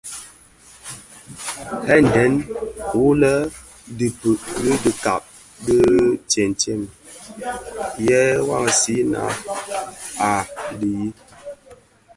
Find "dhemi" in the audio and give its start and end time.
10.79-11.07